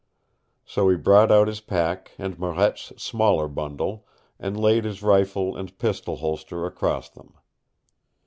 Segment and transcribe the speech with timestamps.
[0.65, 4.07] So he brought out his pack and Marette's smaller bundle,
[4.39, 7.35] and laid his rifle and pistol holster across them.